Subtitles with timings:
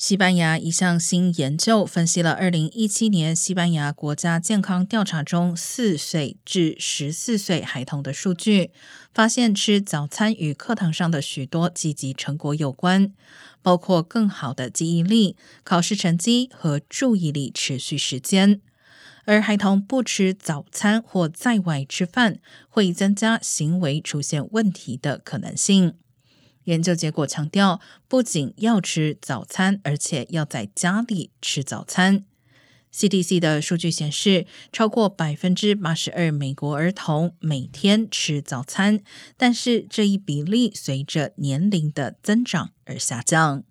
[0.00, 8.70] 西班牙一项新研究分析了二零一七年西班牙国家健康调查中四岁至十四岁孩童的数据，
[9.12, 13.12] 发现吃早餐与课堂上的许多积极成果有关，
[13.60, 18.62] 包括更好的记忆力、考试成绩和注意力持续时间。
[19.26, 22.40] 而孩童不吃早餐或在外吃饭，
[22.70, 25.92] 会增加行为出现问题的可能性。
[26.70, 32.24] 研究结果强调，不仅要吃早餐，而且要在家里吃早餐。
[32.94, 39.00] CDC 的数据显示，超过百分之八十二美国儿童每天吃早餐，
[39.36, 43.64] 但是这一比例随着年龄的增长而下降。